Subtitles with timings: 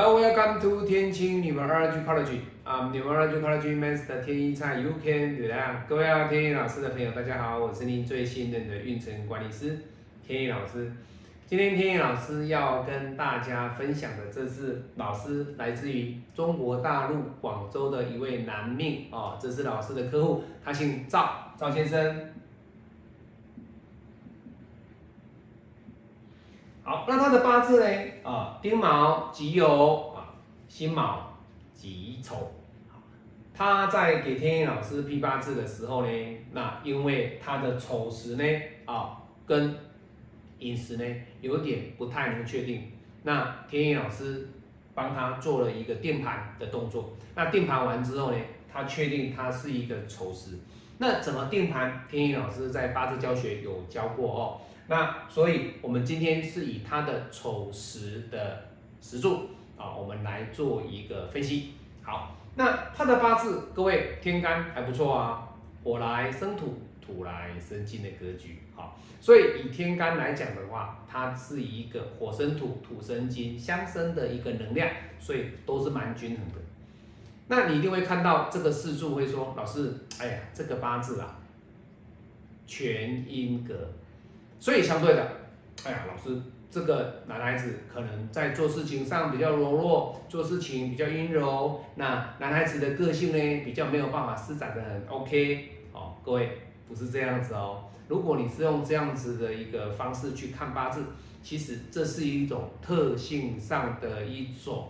[0.00, 2.38] Hello, welcome to 天青 Numerology College.
[2.62, 5.88] 啊 Numerology College Master 天一蔡 You can do that.
[5.88, 9.76] 各位啊，天一老师的朋友，大家好，我是您最信任的运程管理师
[10.24, 10.92] 天一老师。
[11.46, 22.16] 今天天一老师要跟大家分享的，这是老师来自于中国大陆广州的一位男命哦，这是老师的客户，他姓赵，赵先生。
[26.88, 28.10] 好，那他的八字呢？
[28.22, 30.32] 啊，丁卯己酉啊，
[30.68, 31.36] 辛卯
[31.74, 32.50] 己丑。
[33.52, 36.10] 他在给天印老师批八字的时候呢，
[36.50, 38.44] 那因为他的丑时呢，
[38.86, 39.76] 啊，跟
[40.60, 41.04] 寅时呢
[41.42, 42.90] 有点不太能确定。
[43.22, 44.48] 那天印老师
[44.94, 47.10] 帮他做了一个定盘的动作。
[47.34, 48.38] 那定盘完之后呢，
[48.72, 50.58] 他确定他是一个丑时。
[50.96, 52.06] 那怎么定盘？
[52.08, 54.60] 天印老师在八字教学有教过哦。
[54.90, 58.64] 那所以，我们今天是以他的丑时的
[59.02, 61.74] 时柱啊，我们来做一个分析。
[62.02, 65.46] 好，那他的八字，各位天干还不错啊，
[65.84, 68.60] 火来生土，土来生金的格局。
[68.74, 74.88] 好，所以以天干来讲的话，它是一个火生土，土生金相生的一个能量，
[75.20, 76.54] 所以都是蛮均衡的。
[77.48, 81.38] 那你一定会看到这个四柱会说，老师，哎呀，这个八字啊，
[82.66, 83.74] 全阴格。
[84.60, 85.22] 所以相对的，
[85.84, 91.80] 哎呀，老师，这个男孩子可能在做事情上比较柔弱，做事情比较阴柔。
[91.94, 96.14] 那男孩子的个性呢，比较没有办法施展的很 OK 哦。
[96.24, 97.84] 各位不是这样子哦。
[98.08, 101.04] 如果你是用这样子的一个方式去看八字，
[101.42, 104.88] 其实这是一种特性上的一种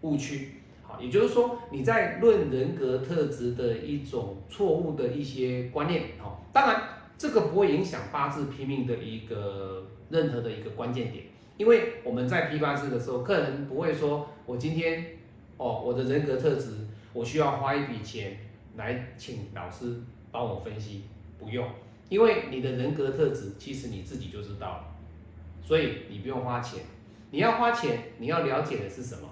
[0.00, 0.54] 误区。
[0.82, 6.02] 好，也就是说你在论人格特质的一种错误的一些观念。
[6.18, 6.82] 好，当然。
[7.16, 11.24] 这个不会影响八字批命的一个任何的一个关键点，
[11.56, 15.16] 因为我们在批八字的时候，客人不会说我今天
[15.56, 18.36] 哦我的人格特质，我需要花一笔钱
[18.76, 19.96] 来请老师
[20.32, 21.04] 帮我分析，
[21.38, 21.66] 不用，
[22.08, 24.84] 因为你的人格特质其实你自己就知道了，
[25.62, 26.80] 所以你不用花钱。
[27.30, 29.28] 你要花钱，你要了解的是什么？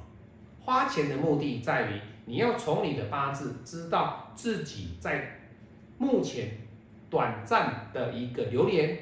[0.60, 5.40] 花钱的目的在于你要从你的八字知道自己在
[5.98, 6.61] 目前。
[7.12, 8.98] 短暂的一个流年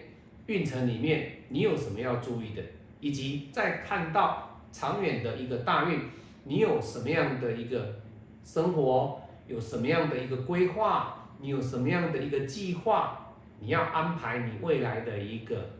[0.47, 2.62] 运程里面，你有什么要注意的？
[2.98, 6.00] 以及在看到长远的一个大运，
[6.43, 8.00] 你有什么样的一个
[8.43, 9.20] 生活？
[9.47, 11.28] 有什么样的一个规划？
[11.41, 13.32] 你有什么样的一个计划？
[13.60, 15.70] 你要安排你未来的一个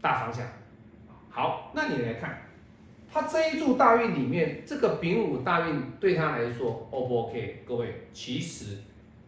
[0.00, 0.46] 大方向。
[1.28, 2.42] 好，那你来看，
[3.12, 7.64] 他这一柱大运里面，这个丙午大运对他来说，O 不 OK？
[7.66, 8.76] 各位，其实。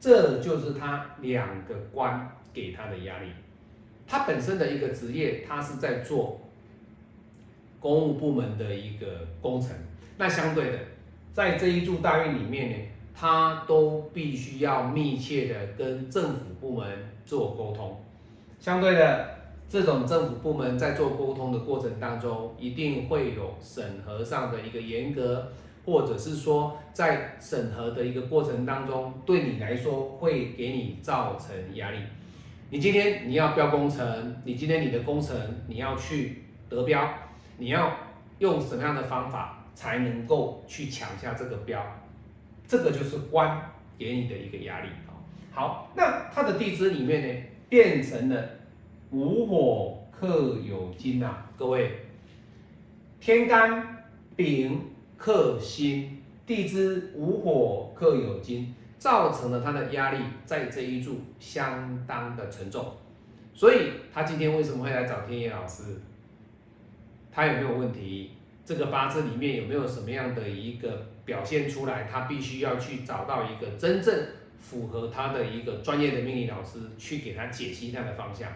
[0.00, 3.28] 这就是他两个官给他的压力。
[4.06, 6.41] 他本身的一个职业，他是在做
[7.78, 9.06] 公务部门的一个
[9.42, 9.70] 工程。
[10.16, 10.78] 那相对的，
[11.32, 12.76] 在这一柱大运里面呢，
[13.14, 16.91] 他都必须要密切的跟政府部门
[17.26, 18.00] 做沟通。
[18.59, 19.28] 相对的，
[19.69, 25.53] 这种政府部门在做沟通的过程当中，一定会有审核上的一个严格。
[25.88, 31.99] 或者是说，在审核的一个过程当中，对你来说会给你造成压力。
[32.69, 35.34] 你今天你要标工程，你今天你的工程
[35.66, 37.09] 你要去得标，
[37.56, 37.91] 你要
[38.38, 41.82] 用什么样的方法才能够去抢下这个标？
[42.66, 43.59] 这个就是官
[43.97, 45.16] 给你的一个压力啊。
[45.50, 48.47] 好，那它的地支里面呢，变成了
[49.10, 51.93] 无火克有金呐，各位，
[53.19, 54.04] 天干
[54.37, 54.82] 丙。
[55.18, 62.94] 克辛，地支午火克有金，造成了他的压力在这一柱相当的沉重，
[63.52, 66.00] 所以他今天为什么会来找天野老师？
[67.32, 68.30] 他有没有问题？
[68.64, 72.04] 这个八字里面有没有什么样的一个表现出来？
[72.04, 74.14] 他必须要去找到一个真正
[74.58, 78.50] 符合他的一个专业的命理老师去给他解析他的方向。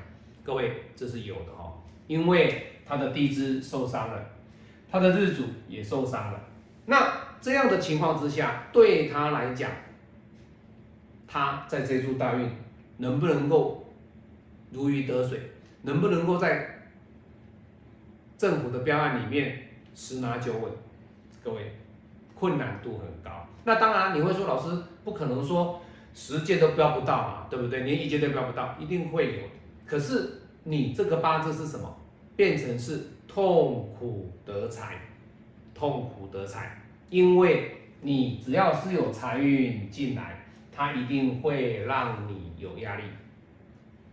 [0.45, 4.23] 各位，这是有的哦，因为他的地支受伤了，
[4.91, 6.41] 他的日主也受伤了。
[6.93, 7.11] 那
[7.41, 9.71] 这样的情况之下，对他来讲，
[11.27, 12.47] 他在这柱大运
[12.99, 13.91] 能不能够
[14.71, 15.41] 如鱼得水，
[15.81, 16.83] 能不能够在
[18.37, 20.71] 政府的标案里面十拿九稳？
[21.43, 21.75] 各位，
[22.35, 23.47] 困难度很高。
[23.65, 25.81] 那当然你会说，老师不可能说
[26.13, 27.85] 十件都标不到嘛，对不对？
[27.85, 29.43] 连一件都标不到，一定会有。
[29.87, 31.97] 可是你这个八字是什么？
[32.37, 34.99] 变成是痛苦得财。
[35.75, 36.81] 痛苦得财，
[37.13, 37.71] 因为
[38.01, 43.03] 你只要是有财运进来，它一定会让你有压力。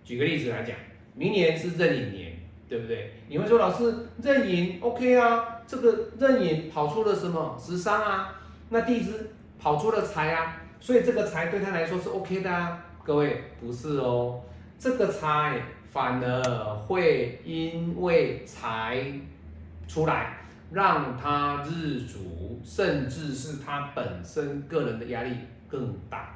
[0.03, 0.75] 举个例子来讲，
[1.15, 2.33] 明年是壬寅年，
[2.67, 3.13] 对不对？
[3.29, 8.35] 你会说老师壬寅 OK 啊，这个壬寅跑出了什么食伤啊？
[8.67, 12.85] 那地支跑出了财啊，所以这个财对他来说是 OK 的啊。
[13.01, 14.41] 各位不是哦，
[14.77, 19.01] 这个财反而会因为财
[19.87, 20.38] 出来，
[20.71, 25.35] 让他日主甚至是他本身个人的压力
[25.67, 26.35] 更大。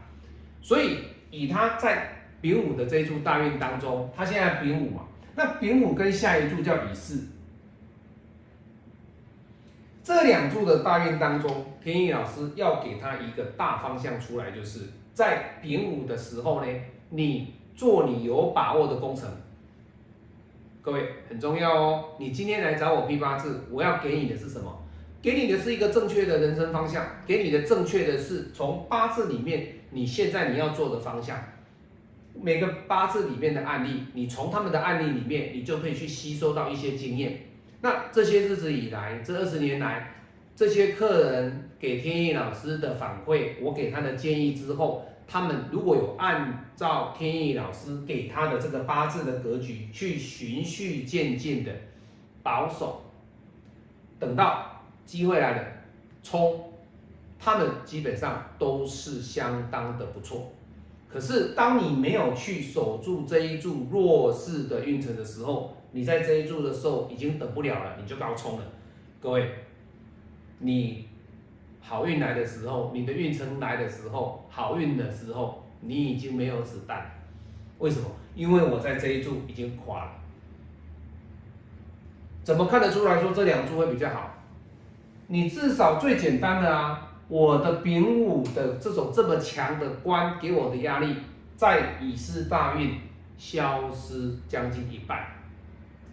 [0.61, 0.99] 所以
[1.29, 2.09] 以他在
[2.41, 5.03] 丙午的这一柱大运当中，他现在丙午嘛，
[5.35, 7.29] 那丙午跟下一柱叫乙巳。
[10.03, 14.81] 这两柱的大运当中，天意老师要给他一个大方向出来，就是
[15.13, 16.67] 在丙午的时候呢，
[17.09, 19.29] 你做你有把握的工程。
[20.83, 24.83] 各位很重要哦，你今天来找我批八字，我要给你的是什么？
[25.21, 31.41] 给你的是一个正确的人生方向，给你的正确的是从八字里面你现在你要做的方向。
[32.33, 37.39] 每个八字里面的案例，你从他们的案例里面，你就可以去吸收到一些经验。
[37.79, 40.13] 那这些日子以来，这二十年来，
[40.53, 51.71] 这些客人给天意老师的反馈，我给他的建议之后，他们如果有按照天意老师给他的这个八字的格局去循序渐进的
[52.43, 53.01] 保守，
[54.19, 55.67] 等到机会来了
[56.21, 56.71] 冲，
[57.39, 60.51] 他们基本上都是相当的不错。
[61.09, 68.65] 可是当你没有去守住这一柱弱势的运程的时候，你在这一柱的时候已经等不了了，你就高冲了。
[69.19, 69.49] 各位，
[70.59, 71.07] 你
[71.85, 77.11] 好运来的时候，你的运程来的时候，好运的时候，你已经没有子弹。
[77.77, 78.07] 为什么？
[78.33, 80.11] 因为我在这一柱已经垮了。
[82.41, 84.33] 怎么看得出来说这两柱会比较好？
[85.27, 91.15] 你至少最简单的啊，我的丙午的这种这么强的官给我的压力，
[91.55, 92.99] 在乙巳大运
[93.37, 95.25] 消失将近一半。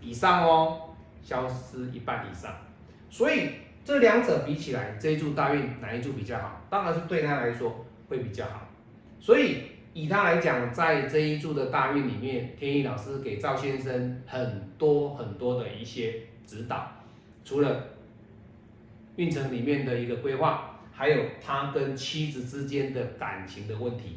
[0.01, 0.91] 以上哦，
[1.23, 2.53] 消失一半以上，
[3.09, 3.51] 所以
[3.85, 6.61] 这两者比起来，这一柱大运哪一柱比较好？
[6.71, 8.69] 当然是对他来说会比较好。
[9.19, 9.63] 所以
[9.93, 16.15] 以他来讲，在这一柱的大运里面，天意老师给赵先生很多很多的一些
[16.47, 16.93] 指导，
[17.45, 17.89] 除了
[19.17, 24.17] 运程里面的一个规划，还有他跟妻子之间的感情的问题，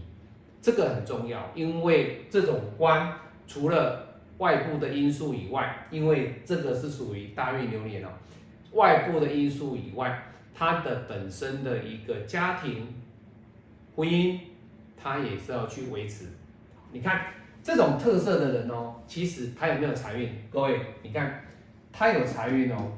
[0.62, 3.14] 这个很重要，因为这种关
[3.48, 8.10] 除了外部的因素以外，因为这个是属于大运流年哦。
[8.74, 10.24] 外部的因素以外，
[10.54, 12.88] 他的本身的一个家庭、
[13.96, 14.40] 婚姻，
[15.02, 16.26] 他也是要去维持。
[16.92, 17.22] 你看
[17.64, 20.30] 这种特色的人哦，其实他有没有财运？
[20.52, 21.44] 各位，你看
[21.92, 22.92] 他有财运哦，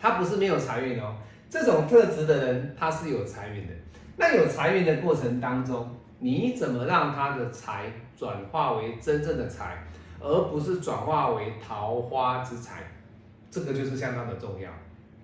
[0.00, 1.16] 他不是没有财运哦。
[1.50, 3.72] 这种特质的人，他是有财运的。
[4.16, 5.88] 那有财运的过程当中，
[6.18, 9.82] 你怎么让他的财转化为真正的财，
[10.20, 12.82] 而不是转化为桃花之财？
[13.50, 14.70] 这个就是相当的重要。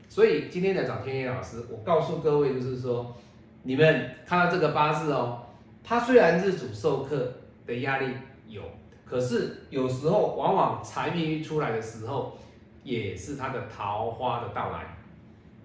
[0.09, 3.15] 所以今天来找天野老师，我告诉各位，就是说，
[3.63, 5.43] 你们看到这个八字哦，
[5.83, 7.33] 他虽然日主受克
[7.67, 8.13] 的压力
[8.47, 8.63] 有，
[9.05, 12.39] 可是有时候往往财运出来的时候，
[12.83, 14.97] 也是他的桃花的到来。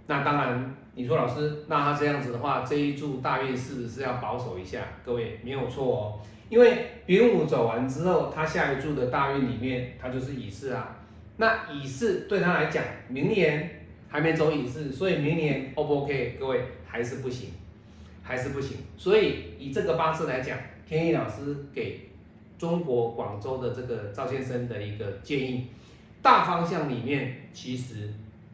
[0.07, 0.75] 那当然。
[0.95, 4.81] 你说老师，那他这样子的话，这一柱大运是不是要保守一下？
[5.05, 10.98] 各位没有错哦，因为丙午走完之后，他下一柱的大运里面，他就是乙巳啊。
[11.41, 16.35] 那乙巳对他来讲，明年还没走乙巳，所以明年 O 不 OK？
[16.37, 17.51] 各位还是不行，
[18.21, 18.79] 还是不行。
[18.97, 22.09] 所以以这个八字来讲，天意老师给
[22.57, 25.67] 中国广州的这个赵先生的一个建议，
[26.21, 28.09] 大方向里面其实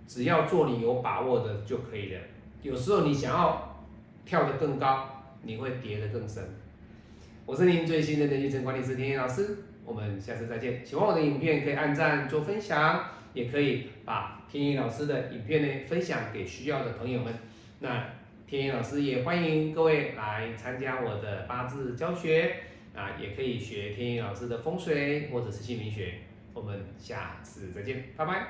[0.07, 2.21] 只要做你有把握的就可以了。
[2.61, 3.83] 有时候你想要
[4.27, 6.43] 跳得更高，你会跌得更深。
[7.47, 10.83] 我是您最新的人气层管理师田野老师，我们下次再见。
[10.83, 17.31] 喜欢我的影片可以按赞做分享，也可以把田野老师的影片呢分享给需要的朋友们。
[17.81, 18.09] 那
[18.47, 22.55] 田野老师也欢迎各位来参加我的八字教学
[22.95, 26.15] 啊，也可以学田野老师的风水或者是姓名学。
[26.51, 28.47] 我们下次再见，拜拜。